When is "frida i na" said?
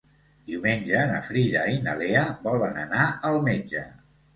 1.29-1.95